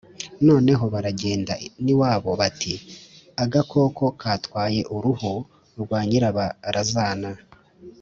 [0.47, 1.53] noneho baragenda
[1.83, 2.73] n’iwabo bati
[3.43, 5.33] ‘agakoko katwaye uruhu
[5.81, 7.31] rwa nyirabarazana.’